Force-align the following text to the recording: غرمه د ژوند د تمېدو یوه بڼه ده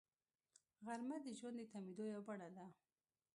غرمه 0.85 1.17
د 1.25 1.27
ژوند 1.39 1.57
د 1.59 1.63
تمېدو 1.73 2.03
یوه 2.13 2.23
بڼه 2.27 2.47
ده 2.55 2.65